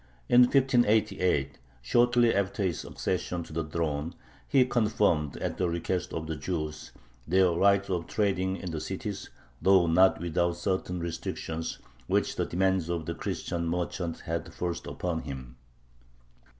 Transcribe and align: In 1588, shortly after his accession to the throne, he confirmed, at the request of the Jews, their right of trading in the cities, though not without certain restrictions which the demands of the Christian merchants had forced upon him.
In 0.27 0.41
1588, 0.41 1.59
shortly 1.83 2.33
after 2.33 2.63
his 2.63 2.83
accession 2.83 3.43
to 3.43 3.53
the 3.53 3.63
throne, 3.63 4.15
he 4.47 4.65
confirmed, 4.65 5.37
at 5.37 5.59
the 5.59 5.69
request 5.69 6.11
of 6.11 6.25
the 6.25 6.35
Jews, 6.35 6.91
their 7.27 7.51
right 7.51 7.87
of 7.87 8.07
trading 8.07 8.55
in 8.57 8.71
the 8.71 8.81
cities, 8.81 9.29
though 9.61 9.85
not 9.85 10.19
without 10.19 10.53
certain 10.53 10.99
restrictions 11.01 11.77
which 12.07 12.35
the 12.35 12.47
demands 12.47 12.89
of 12.89 13.05
the 13.05 13.13
Christian 13.13 13.67
merchants 13.67 14.21
had 14.21 14.51
forced 14.51 14.87
upon 14.87 15.21
him. 15.21 15.57